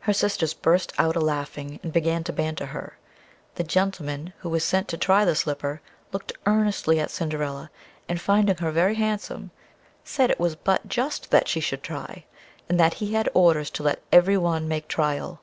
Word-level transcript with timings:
Her 0.00 0.14
sisters 0.14 0.54
burst 0.54 0.94
out 0.98 1.16
a 1.16 1.20
laughing, 1.20 1.80
and 1.82 1.92
began 1.92 2.24
to 2.24 2.32
banter 2.32 2.64
her. 2.64 2.96
The 3.56 3.62
gentleman 3.62 4.32
who 4.38 4.48
was 4.48 4.64
sent 4.64 4.88
to 4.88 4.96
try 4.96 5.26
the 5.26 5.34
slipper, 5.34 5.82
looked 6.12 6.32
earnestly 6.46 6.98
at 6.98 7.10
Cinderilla, 7.10 7.68
and 8.08 8.18
finding 8.18 8.56
her 8.56 8.70
very 8.70 8.94
handsome, 8.94 9.50
said 10.02 10.30
it 10.30 10.40
was 10.40 10.56
but 10.56 10.88
just 10.88 11.30
that 11.30 11.46
she 11.46 11.60
should 11.60 11.82
try, 11.82 12.24
and 12.70 12.80
that 12.80 12.94
he 13.04 13.12
had 13.12 13.28
orders 13.34 13.68
to 13.72 13.82
let 13.82 14.00
every 14.10 14.38
one 14.38 14.66
make 14.66 14.88
tryal. 14.88 15.42